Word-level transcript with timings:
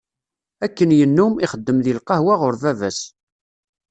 Akken 0.65 0.91
yennum, 0.99 1.33
ixeddem 1.45 1.79
deg 1.85 1.95
lqahwa 1.99 2.33
ɣur 2.41 2.55
baba-s. 2.61 2.99